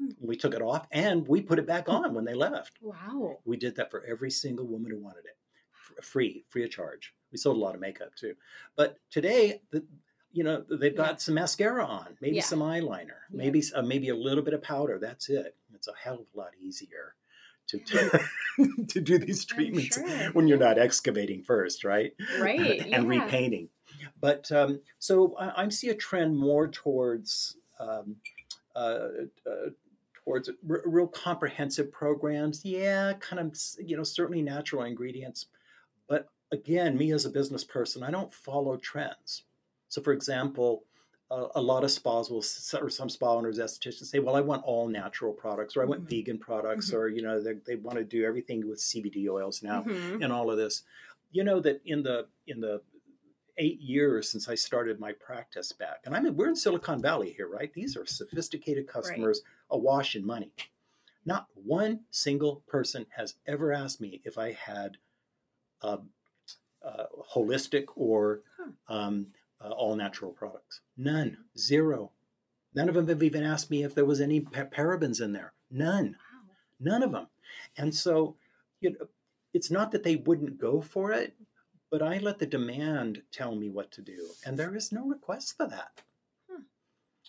[0.00, 0.10] Hmm.
[0.20, 2.72] We took it off and we put it back on when they left.
[2.80, 3.38] Wow.
[3.44, 7.14] We did that for every single woman who wanted it, free, free of charge.
[7.32, 8.34] We sold a lot of makeup too.
[8.76, 9.84] But today, the,
[10.32, 11.16] you know, they've got Yeah.
[11.16, 12.42] some mascara on, maybe Yeah.
[12.42, 13.36] some eyeliner, Yeah.
[13.36, 14.98] maybe uh, maybe a little bit of powder.
[14.98, 15.54] That's it.
[15.74, 17.14] It's a hell of a lot easier
[17.68, 17.78] to
[18.88, 22.14] to do these treatments sure, when you're not excavating first, right?
[22.40, 22.86] Right.
[22.92, 23.68] and repainting.
[24.20, 28.16] But um, so I, I see a trend more towards um,
[28.76, 29.08] uh,
[29.46, 29.70] uh,
[30.24, 32.64] towards r- real comprehensive programs.
[32.64, 35.46] Yeah, kind of you know certainly natural ingredients,
[36.08, 39.44] but again, me as a business person, I don't follow trends.
[39.88, 40.84] So, for example.
[41.30, 42.42] Uh, a lot of spas will,
[42.80, 46.04] or some spa owners, estheticians say, "Well, I want all natural products, or I want
[46.06, 46.08] Mhm.
[46.08, 46.94] vegan products, Mhm.
[46.94, 50.24] or you know, they, they want to do everything with CBD oils now." Mhm.
[50.24, 50.84] and all of this.
[51.30, 52.80] You know that in the in the
[53.58, 57.32] eight years since I started my practice back, and I mean we're in Silicon Valley
[57.36, 57.72] here, right?
[57.72, 60.52] These are sophisticated customers, awash in money.
[61.26, 64.96] Not one single person has ever asked me if I had
[65.82, 65.98] uh,
[66.82, 68.40] uh, holistic or
[68.88, 69.26] um,
[69.60, 70.80] uh, all natural products.
[70.96, 72.12] None, zero.
[72.74, 75.52] None of them have even asked me if there was any pa- parabens in there.
[75.70, 76.16] None.
[76.16, 76.50] Wow.
[76.80, 77.26] None of them.
[77.76, 78.36] And so,
[78.80, 79.08] you know,
[79.52, 81.34] it's not that they wouldn't go for it,
[81.90, 85.56] but I let the demand tell me what to do, and there is no request
[85.56, 86.02] for that.
[86.50, 86.62] Hmm.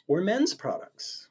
[0.08, 1.30] Or men's products.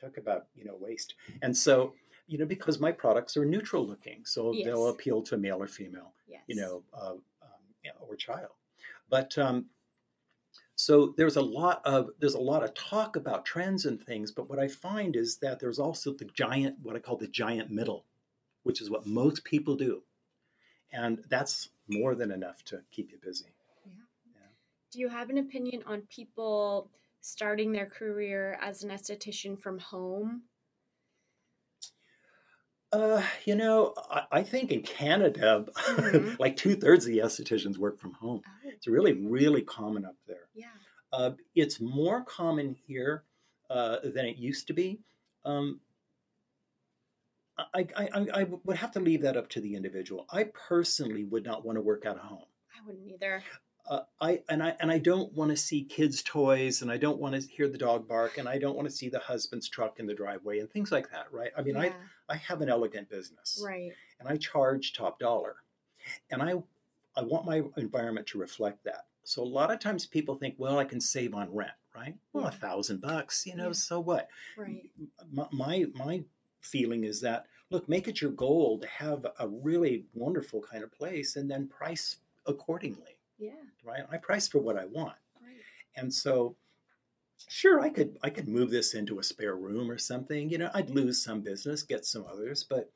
[0.00, 1.94] Talk about you know waste, and so
[2.26, 4.64] you know because my products are neutral looking, so Yes.
[4.64, 6.42] they'll appeal to male or female, Yes.
[6.46, 8.52] you know, uh, um, yeah, or child.
[9.10, 9.66] But um,
[10.74, 14.48] so there's a lot of there's a lot of talk about trends and things, but
[14.48, 18.06] what I find is that there's also the giant what I call the giant middle,
[18.62, 20.02] which is what most people do,
[20.92, 23.46] and that's more than enough to keep you busy.
[23.86, 23.92] Yeah.
[24.92, 30.42] Do you have an opinion on people starting their career as an esthetician from home?
[32.92, 36.38] Uh, you know, I, I think in Canada, Mhm.
[36.40, 38.42] like two thirds of the estheticians work from home.
[38.44, 40.48] Oh, It's really, really common up there.
[40.54, 40.66] yeah.
[41.12, 43.24] Uh, it's more common here
[43.68, 45.00] uh, than it used to be.
[45.44, 45.80] Um,
[47.74, 50.26] I, I, I, I would have to leave that up to the individual.
[50.30, 52.44] I personally would not want to work out of home.
[52.76, 53.42] I wouldn't either.
[53.88, 57.18] Uh, I and I and I don't want to see kids' toys, and I don't
[57.18, 59.98] want to hear the dog bark, and I don't want to see the husband's truck
[59.98, 61.26] in the driveway, and things like that.
[61.32, 61.50] Right?
[61.56, 61.92] I mean, I Yeah,
[62.28, 63.90] I have an elegant business, right.
[64.20, 65.56] and I charge top dollar,
[66.30, 66.54] and I
[67.16, 69.06] I want my environment to reflect that.
[69.24, 72.14] So a lot of times people think, well, I can save on rent, right?
[72.32, 73.72] Well, a thousand bucks, you know, Yeah.
[73.72, 74.28] so what?
[74.56, 74.90] Right.
[75.32, 76.24] My, my my
[76.60, 80.92] feeling is that look, make it your goal to have a really wonderful kind of
[80.92, 83.62] place, and then price accordingly, Yeah.
[83.84, 84.04] right?
[84.10, 85.62] I price for what I want, Right.
[85.96, 86.56] and so.
[87.48, 90.50] Sure, I could I could move this into a spare room or something.
[90.50, 92.92] You know, I'd lose some business, get some others, but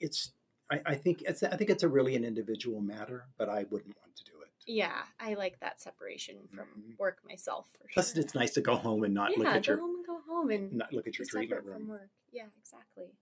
[0.00, 0.32] it's
[0.70, 3.96] I, I think it's I think it's a really an individual matter, but I wouldn't
[4.00, 4.48] want to do it.
[4.66, 6.98] Yeah, I like that separation from Mhm.
[6.98, 8.22] work myself for Plus, sure.
[8.22, 10.20] it's nice to go home and not yeah, look at go your home and go
[10.26, 11.90] home and not look at your treatment separate from room.
[11.90, 12.10] work.
[12.32, 13.12] Yeah, exactly.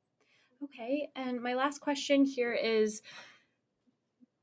[0.62, 3.02] Okay, and my last question here is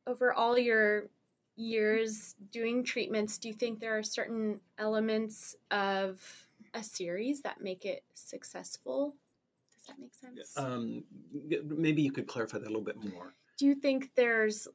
[0.06, 1.10] over all your
[1.56, 7.86] years doing treatments, do you think there are certain elements of a series that make
[7.86, 9.16] it successful?
[9.82, 10.58] Does that make sense?
[10.58, 11.04] Um,
[11.66, 13.34] maybe you could clarify that a little bit more.
[13.58, 14.68] do you think there's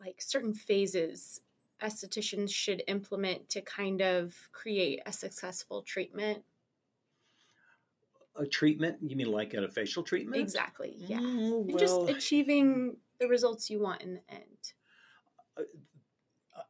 [0.00, 1.40] like certain phases
[1.82, 6.42] estheticians should implement to kind of create a successful treatment?
[8.36, 8.96] A treatment?
[9.02, 10.40] You mean like a facial treatment?
[10.40, 11.18] Exactly, yeah.
[11.18, 15.66] Mm, and just achieving the results you want in the end.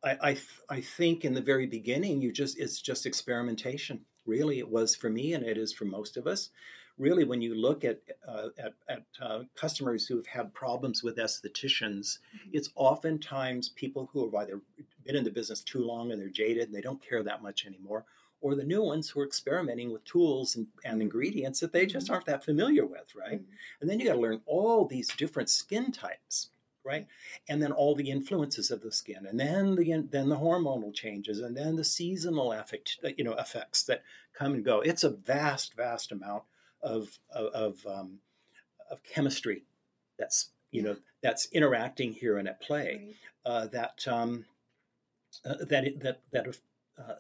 [0.03, 0.37] I, I
[0.69, 4.01] I think in the very beginning, you just it's just experimentation.
[4.27, 6.51] Really, it was for me, and it is for most of us.
[6.99, 11.17] Really, when you look at uh, at, at uh, customers who have had problems with
[11.17, 12.53] estheticians, Mhm.
[12.53, 14.61] it's oftentimes people who have either
[15.03, 17.67] been in the business too long and they're jaded and they don't care that much
[17.67, 18.05] anymore,
[18.41, 22.09] or the new ones who are experimenting with tools and, and ingredients that they just
[22.09, 22.11] Mhm.
[22.11, 23.41] aren't that familiar with, right?
[23.41, 23.59] Mhm.
[23.81, 26.51] And then you got to learn all these different skin types,
[26.85, 27.09] right?
[27.49, 31.41] And then all the influences of the skin, and then the then the hormonal changes,
[31.41, 34.81] and then the seasonal effect, you know, effects that come and go.
[34.81, 36.45] It's a vast, vast amount
[36.85, 38.19] of of of, um,
[38.91, 39.65] of chemistry
[40.19, 43.17] that's you know that's interacting here and at play Right.
[43.47, 44.45] uh, that um,
[45.45, 46.55] uh, that that that are,
[46.99, 47.15] uh,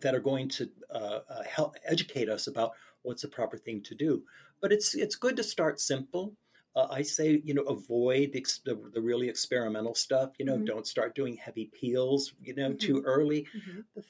[0.00, 3.94] that are going to uh, uh, help educate us about what's the proper thing to
[3.94, 4.22] do.
[4.60, 6.34] But it's it's good to start simple.
[6.76, 10.32] Uh, I say you know avoid the, the, the really experimental stuff.
[10.38, 10.66] You know, Mhm.
[10.66, 12.32] don't start doing heavy peels.
[12.42, 13.46] You know, too early.
[13.54, 13.84] Mhm.
[13.94, 14.02] The,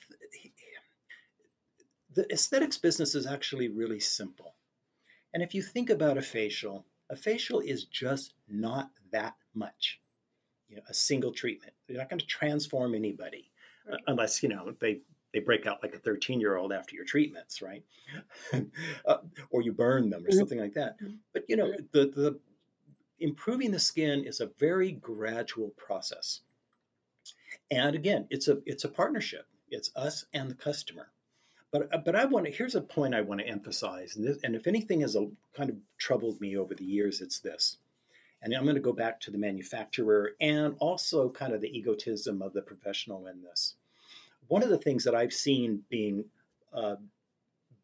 [2.14, 4.54] the aesthetics business is actually really simple.
[5.32, 10.00] And if you think about a facial, a facial is just not that much.
[10.68, 11.74] You know, a single treatment.
[11.88, 13.52] You're not going to transform anybody
[13.86, 14.02] uh, Right.
[14.08, 17.62] unless you know they they break out like a 13 year old after your treatments,
[17.62, 17.84] right?
[19.06, 19.18] uh,
[19.50, 20.38] or you burn them or Mhm.
[20.38, 21.00] something like that.
[21.00, 21.20] Mhm.
[21.32, 22.40] But you know, the the
[23.20, 26.42] improving the skin is a very gradual process.
[27.70, 29.46] And again, it's a it's a partnership.
[29.70, 31.12] It's us and the customer.
[31.70, 32.52] But uh, but I want to.
[32.52, 35.70] Here's a point I want to emphasize, and, this, and if anything has a, kind
[35.70, 37.78] of troubled me over the years, it's this.
[38.40, 42.40] And I'm going to go back to the manufacturer and also kind of the egotism
[42.40, 43.74] of the professional in this.
[44.46, 46.26] One of the things that I've seen being
[46.72, 46.96] uh,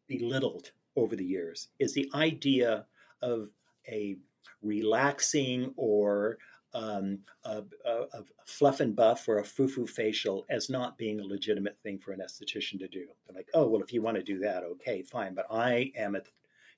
[0.07, 2.85] belittled over the years is the idea
[3.21, 3.49] of
[3.87, 4.15] a
[4.61, 6.37] relaxing or
[6.75, 11.25] um, a, a, a fluff and buff or a foo-foo facial as not being a
[11.25, 13.05] legitimate thing for an esthetician to do.
[13.25, 15.33] They're like, oh well, if you want to do that, okay, fine.
[15.33, 16.21] But I am a,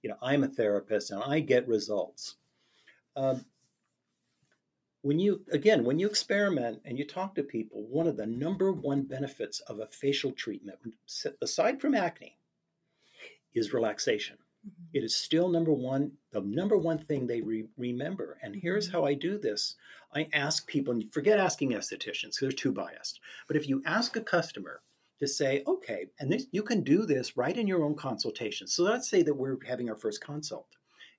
[0.04, 2.36] you know, I'm a therapist and I get results.
[3.16, 3.44] Um,
[5.02, 8.72] when you again, when you experiment and you talk to people, one of the number
[8.72, 10.78] one benefits of a facial treatment,
[11.42, 12.38] aside from acne,
[13.56, 14.38] is relaxation.
[14.68, 14.98] Mm-hmm.
[14.98, 18.38] It is still number one, the number one thing they re- remember.
[18.42, 18.98] And here's mm-hmm.
[18.98, 19.76] how I do this
[20.14, 23.20] I ask people, and forget asking estheticians, because they're too biased.
[23.48, 24.82] But if you ask a customer
[25.20, 28.68] to say, okay, and this, you can do this right in your own consultation.
[28.68, 30.68] So let's say that we're having our first consult.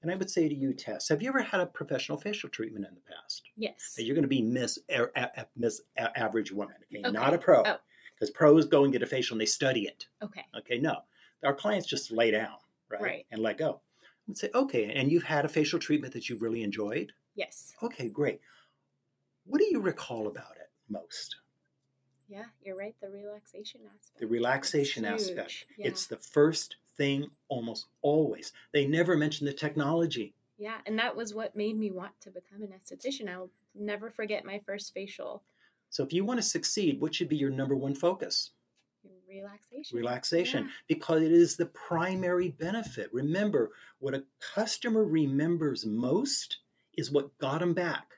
[0.03, 2.87] And I would say to you, Tess, have you ever had a professional facial treatment
[2.87, 3.43] in the past?
[3.57, 3.97] Yes.
[3.99, 7.03] You're going to be Miss, a, a, Miss a, Average Woman, okay?
[7.05, 7.11] Okay.
[7.11, 7.63] Not a pro.
[7.65, 7.77] Oh.
[8.15, 10.07] Because pros go and get a facial and they study it.
[10.23, 10.45] Okay.
[10.57, 10.99] Okay, no.
[11.45, 12.57] Our clients just lay down,
[12.91, 13.03] right?
[13.03, 13.27] Right.
[13.31, 13.81] And let go.
[14.03, 17.13] I would say, okay, and you've had a facial treatment that you've really enjoyed?
[17.35, 17.75] Yes.
[17.83, 18.41] Okay, great.
[19.47, 21.37] What do you recall about it most?
[22.29, 22.95] Yeah, you're right.
[23.01, 24.21] The relaxation aspect.
[24.21, 25.65] The relaxation It's aspect.
[25.79, 25.87] yeah.
[25.87, 28.53] It's the first thing almost always.
[28.73, 30.35] They never mention the technology.
[30.59, 33.31] Yeah, and that was what made me want to become an esthetician.
[33.31, 35.43] I'll never forget my first facial.
[35.89, 38.51] So if you want to succeed, what should be your number one focus?
[39.29, 39.97] Relaxation.
[39.99, 40.71] relaxation Yeah.
[40.89, 43.13] because it is the primary benefit.
[43.13, 46.59] Remember, what a customer remembers most
[46.97, 48.15] is what got them back.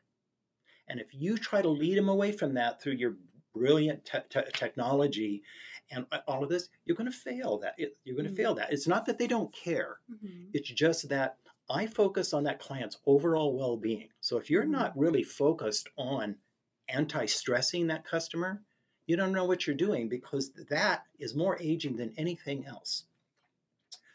[0.89, 3.17] And if you try to lead them away from that through your
[3.55, 5.43] brilliant te- te- technology
[5.91, 7.75] and all of this, you're going to fail that.
[7.79, 8.37] You're going to Mhm.
[8.37, 8.73] fail that.
[8.73, 10.01] It's not that they don't care.
[10.11, 10.51] Mhm.
[10.53, 14.09] It's just that I focus on that client's overall well being.
[14.21, 14.71] So if you're Mhm.
[14.71, 16.41] not really focused on
[16.89, 18.65] anti stressing that customer,
[19.11, 23.05] you don't know what you're doing because that is more aging than anything else.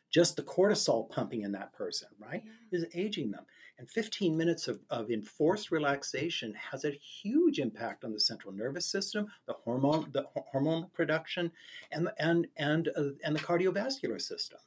[0.09, 2.51] Just the cortisol pumping in that person, right, Yeah.
[2.79, 3.45] is aging them.
[3.77, 8.85] And 15 minutes of, of enforced relaxation has a huge impact on the central nervous
[8.85, 11.51] system, the hormone, the hormone production,
[11.91, 14.59] and the- and and uh, and the cardiovascular system.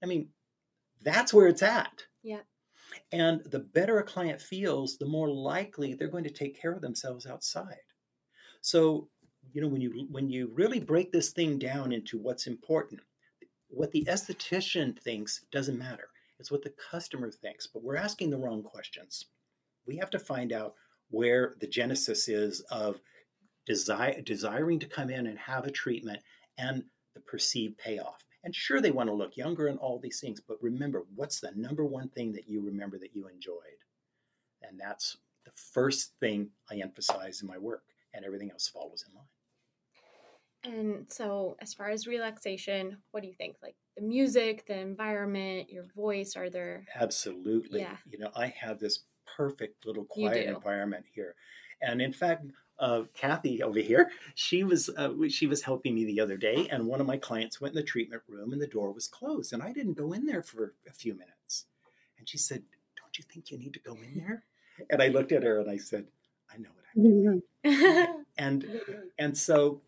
[0.00, 0.28] I mean,
[1.00, 2.06] that's where it's at.
[2.22, 2.42] Yeah.
[3.10, 6.82] And the better a client feels, the more likely they're going to take care of
[6.82, 7.82] themselves outside.
[8.60, 9.08] So,
[9.52, 13.00] you know, when you when you really break this thing down into what's important,
[13.68, 16.08] what the esthetician thinks doesn't matter.
[16.38, 17.66] It's what the customer thinks.
[17.66, 19.26] But we're asking the wrong questions.
[19.86, 20.74] We have to find out
[21.10, 23.00] where the genesis is of
[23.66, 26.20] desire desiring to come in and have a treatment
[26.58, 28.24] and the perceived payoff.
[28.44, 31.52] And sure, they want to look younger and all these things, but remember, what's the
[31.54, 33.78] number one thing that you remember that you enjoyed?
[34.62, 39.14] And that's the first thing I emphasize in my work, and everything else follows in
[39.14, 39.26] line.
[40.64, 43.56] And so, as far as relaxation, what do you think?
[43.62, 46.86] Like the music, the environment, your voice, are there?
[46.94, 47.80] Absolutely.
[47.80, 47.96] Yeah.
[48.08, 49.00] You know, I have this
[49.36, 51.34] perfect little quiet environment here.
[51.80, 52.44] And in fact,
[52.78, 56.86] uh, Kathy over here, she was uh, she was helping me the other day, and
[56.86, 59.62] one of my clients went in the treatment room, and the door was closed, and
[59.62, 61.66] I didn't go in there for a few minutes.
[62.18, 62.62] And she said,
[62.96, 64.44] "Don't you think you need to go in there?"
[64.90, 66.06] And I looked at her and I said,
[66.52, 67.02] "I know what I'm
[67.64, 68.80] doing." And
[69.18, 69.80] and so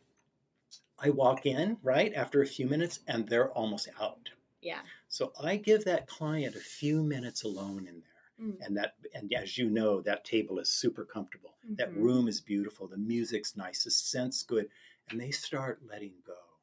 [0.99, 4.31] I walk in right after a few minutes, and they're almost out.
[4.61, 4.83] yeah.
[5.09, 8.11] So I give that client a few minutes alone in there.
[8.41, 8.67] Mm.
[8.67, 11.59] And that and as you know, that table is super comfortable.
[11.77, 12.03] That Mhm.
[12.03, 14.71] room is beautiful, the music's nice, the scent's good,
[15.09, 16.61] and they start letting go.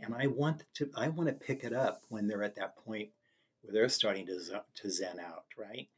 [0.00, 3.12] And I want to I want to pick it up when they're at that point
[3.60, 5.90] where they're starting to to zen out, right?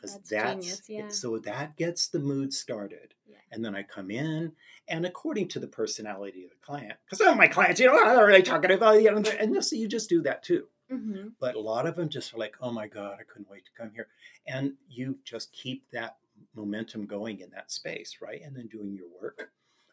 [0.00, 1.08] Because That's that's, genius, yeah.
[1.08, 3.14] so that gets the mood started.
[3.28, 3.36] Yeah.
[3.52, 4.52] And then I come in,
[4.88, 7.98] and according to the personality of the client, because some of my clients, you know,
[8.02, 11.54] are really talking about, you know, and so you just do that too hmm but
[11.54, 13.92] a lot of them just are like, oh my God, I couldn't wait to come
[13.94, 14.08] here.
[14.46, 16.16] And you just keep that
[16.54, 18.40] momentum going in that space, right?
[18.44, 19.52] And then doing your work.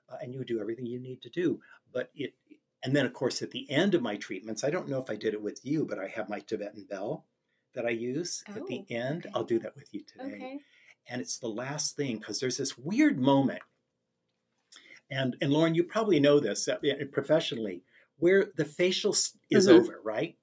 [0.10, 1.60] Uh, and you do everything you need to do.
[1.94, 2.34] But it,
[2.84, 5.16] and then of course, at the end of my treatments, I don't know if I
[5.16, 7.26] did it with you, but I have my Tibetan bell
[7.78, 9.26] that I use at the Oh, end.
[9.28, 9.32] okay.
[9.36, 10.24] I'll do that with you today.
[10.36, 10.60] Okay.
[11.10, 13.62] And it's the last thing because there's this weird moment.
[15.10, 16.78] And, and Lauren, you probably know this uh,
[17.14, 17.84] professionally,
[18.18, 19.80] where the facial s- is Mhm.
[19.80, 20.36] over, right?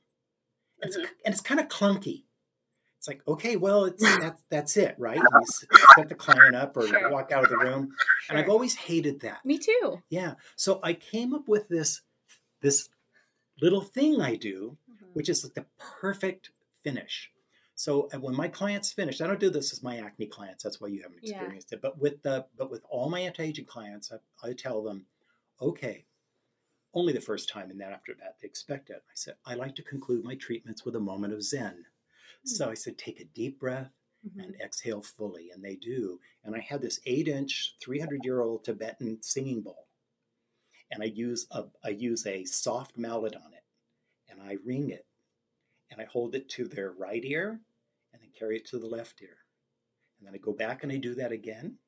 [0.79, 1.05] It's, Mhm.
[1.27, 2.25] and it's kind of clunky.
[2.99, 5.18] It's like, okay, well, it's that's that's it, right?
[5.18, 5.47] You
[5.94, 7.11] set the client up or Sure.
[7.11, 7.94] walk out of the room,
[8.31, 9.44] and I've always hated that.
[9.44, 10.03] Me too.
[10.09, 12.01] Yeah, so I came up with this
[12.62, 12.88] this
[13.61, 15.12] little thing I do, Mhm.
[15.12, 16.51] which is like the perfect
[16.85, 17.33] finish.
[17.77, 20.62] So when my clients finish, I don't do this with my acne clients.
[20.62, 21.33] That's why you haven't Yeah.
[21.33, 21.83] experienced it.
[21.83, 25.07] But with the but with all my anti-aging clients, I, I tell them,
[25.61, 26.07] okay,
[26.94, 29.03] only the first time, and then after that they expect it.
[29.11, 31.87] I said I like to conclude my treatments with a moment of zen.
[32.44, 33.92] So I said, take a deep breath
[34.27, 34.44] Mhm.
[34.44, 36.20] and exhale fully, and they do.
[36.44, 39.88] And I had this eight-inch, 300-year-old Tibetan singing bowl,
[40.90, 43.65] and I use a I use a soft mallet on it,
[44.29, 45.06] and I ring it,
[45.95, 47.61] and I hold it to their right ear,
[48.13, 49.38] and then carry it to the left ear,
[50.19, 51.79] and then I go back and I do that again,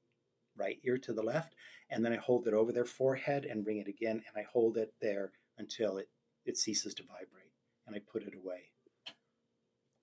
[0.57, 1.55] right ear to the left,
[1.91, 4.79] and then I hold it over their forehead and ring it again, and I hold
[4.79, 6.09] it there until it
[6.45, 7.53] it ceases to vibrate,
[7.87, 8.71] and I put it away.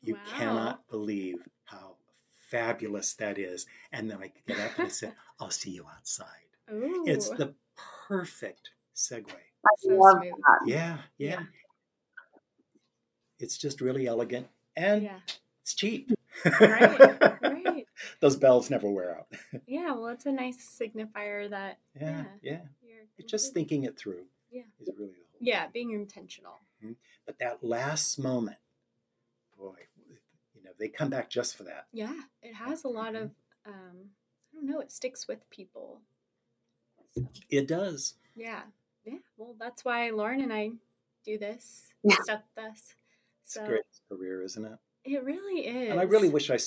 [0.02, 0.22] You Wow.
[0.38, 1.96] cannot believe how
[2.50, 3.66] fabulous that is.
[3.94, 6.28] And then I get up and I say, I'll see you outside.
[6.72, 7.56] Ooh, It's the
[8.08, 9.30] perfect segue.
[9.32, 10.36] I so love smooth.
[10.44, 10.68] that.
[10.68, 11.44] Yeah, yeah.
[13.44, 15.20] It's just really elegant and Yeah.
[15.62, 16.10] it's cheap.
[16.60, 17.22] Right.
[17.42, 17.88] Right.
[18.22, 19.28] Those bells never wear out.
[19.68, 19.92] Yeah.
[19.94, 22.62] Well, it's a nice signifier that Yeah, yeah.
[22.82, 24.64] you're just thinking it through Yeah.
[24.80, 26.60] is really the whole Yeah, being intentional.
[27.26, 28.58] But that last moment,
[29.58, 29.76] boy,
[30.54, 31.86] you know, they come back just for that.
[31.94, 33.32] Yeah, it has a lot of.
[33.66, 34.10] Um,
[34.52, 34.82] I don't know.
[34.82, 36.02] It sticks with people.
[37.16, 38.16] So, It does.
[38.36, 38.64] yeah,
[39.06, 39.20] yeah.
[39.38, 40.72] Well, that's why Lauren and I
[41.24, 41.88] do this.
[42.04, 42.18] Yeah.
[42.24, 42.96] Stuck with us.
[43.44, 44.78] It's So a great career, isn't it?
[45.06, 45.92] it really is.
[45.92, 46.58] And I really wish I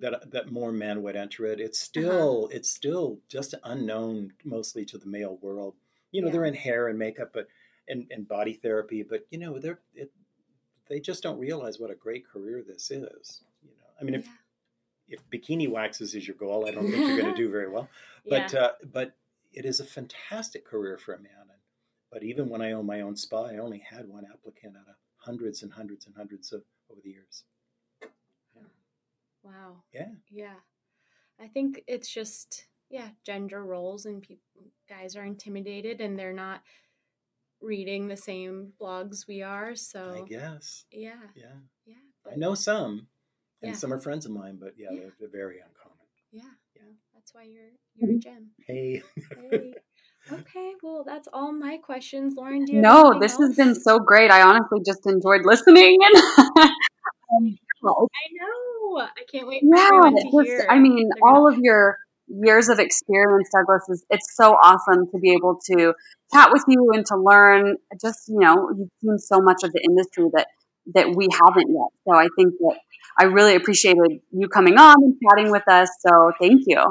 [0.00, 1.60] that that more men would enter it.
[1.60, 5.74] It's still it's still just unknown mostly to the male world.
[6.10, 6.32] You know, Yeah.
[6.32, 7.48] they're in hair and makeup, but
[7.88, 10.10] and, and body therapy, but you know, they're it,
[10.88, 13.42] they just don't realize what a great career this is.
[13.62, 15.16] You know, I mean, if Yeah.
[15.18, 17.88] if bikini waxes is your goal, I don't think you're going to do very well.
[18.26, 18.60] But yeah.
[18.60, 19.14] uh, but
[19.52, 21.32] it is a fantastic career for a man.
[21.42, 21.60] And,
[22.10, 24.94] but even when I owned my own spa, I only had one applicant out of
[25.24, 27.44] hundreds and hundreds and hundreds of over the years.
[29.42, 29.82] wow.
[29.92, 30.08] Yeah.
[30.30, 30.54] Yeah.
[31.40, 34.42] I think it's just yeah, gender roles and people
[34.88, 36.60] guys are intimidated and they're not
[37.60, 39.74] reading the same blogs we are.
[39.74, 40.84] So I guess.
[40.92, 41.54] yeah, Yeah.
[41.86, 41.94] yeah.
[42.30, 43.06] I know some,
[43.62, 43.76] and Yeah.
[43.76, 45.00] some are friends of mine, but yeah, Yeah.
[45.00, 46.06] They're, they're very uncommon.
[46.32, 46.42] Yeah,
[46.76, 46.82] Yeah.
[47.14, 48.50] that's why you're you're a gem.
[48.66, 49.02] Hey,
[49.50, 49.74] Hey.
[50.30, 52.34] Okay, well that's all my questions.
[52.36, 54.30] Lauren, do you No, this has been so great.
[54.30, 55.98] I honestly just enjoyed listening.
[57.34, 59.00] Um, well, I know.
[59.00, 60.66] I can't wait for yeah, just, hear.
[60.68, 61.96] I mean, They're gonna- all of your
[62.28, 65.94] years of experience, Douglas, is it's so awesome to be able to
[66.32, 67.76] chat with you and to learn.
[68.00, 70.48] Just you know, you've seen so much of the industry that
[70.94, 71.88] that we haven't yet.
[72.06, 72.78] So I think that
[73.18, 75.88] I really appreciated you coming on and chatting with us.
[76.06, 76.82] So thank you.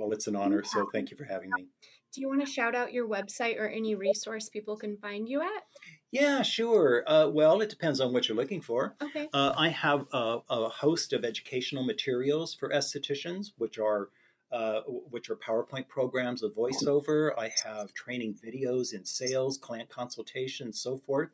[0.00, 0.64] Well, it's an honor.
[0.64, 1.66] So thank you for having me.
[2.12, 5.42] Do you want to shout out your website or any resource people can find you
[5.42, 5.62] at?
[6.10, 7.04] Yeah, sure.
[7.06, 8.96] Uh, well, it depends on what you're looking for.
[9.00, 9.28] Okay.
[9.32, 14.08] Uh, I have a, a host of educational materials for estheticians, which are
[14.50, 14.80] uh,
[15.10, 17.30] which are PowerPoint programs of voiceover.
[17.38, 21.28] I have training videos in sales, client consultation, so forth.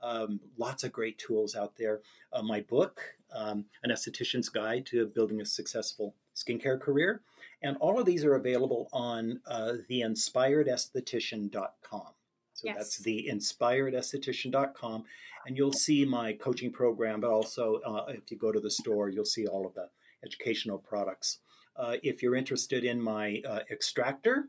[0.00, 2.00] Um, lots of great tools out there.
[2.32, 3.02] Uh, my book,
[3.34, 7.20] um, An Esthetician's Guide to Building a Successful Skincare Career,
[7.62, 12.06] and all of these are available on uh, theinspiredesthetician.com.
[12.54, 13.00] So that's Yes.
[13.04, 15.04] the inspiredesthetician.com.
[15.46, 19.08] And you'll see my coaching program, but also uh, if you go to the store,
[19.08, 19.88] you'll see all of the
[20.24, 21.38] educational products.
[21.74, 24.48] Uh, if you're interested in my uh, extractor,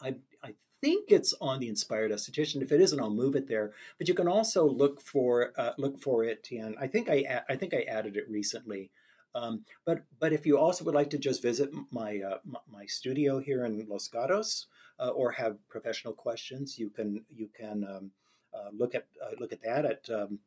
[0.00, 2.62] I, I think it's on the Inspired Esthetician.
[2.62, 3.72] If it isn't, I'll move it there.
[3.98, 7.56] But you can also look for uh, look for it, and I think I I
[7.56, 8.90] think I added it recently.
[9.34, 12.38] Um, but but if you also would like to just visit my uh,
[12.70, 14.66] my studio here in Los Gatos,
[14.98, 18.10] uh, or have professional questions, you can you can um,
[18.54, 20.38] uh, look at uh, look at that at um,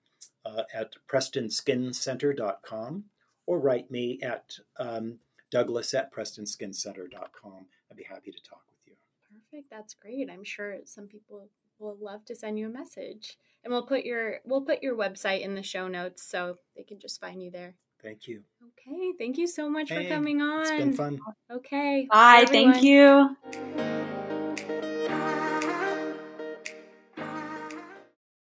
[0.46, 3.06] uh, at PrestonSkinCenter.com
[3.46, 5.20] or write me at um,
[5.52, 7.66] Douglas at PrestonSkinCenter.com.
[7.90, 8.94] I'd be happy to talk with you.
[9.30, 9.70] Perfect.
[9.70, 10.30] That's great.
[10.30, 11.48] I'm sure some people
[11.80, 13.38] will love to send you a message.
[13.64, 17.00] And we'll put your we'll put your website in the show notes so they can
[17.00, 17.76] just find you there.
[18.02, 18.44] Thank you.
[18.80, 19.14] Okay.
[19.18, 20.62] Thank you so much for coming on.
[20.62, 21.20] It's been fun.
[21.52, 22.08] Okay.
[22.10, 22.46] Bye.
[22.48, 22.74] everyone.
[22.74, 23.91] Thank you.